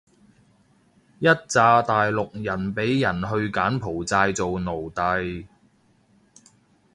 [1.19, 5.45] 一柞大陸人畀人去柬埔寨做奴隸